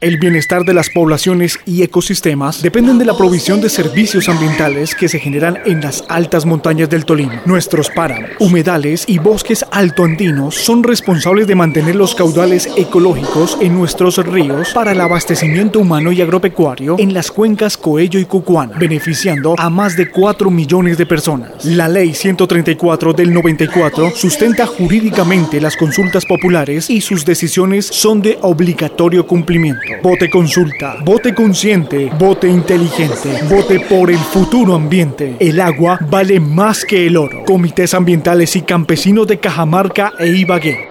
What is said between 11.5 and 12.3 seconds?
mantener los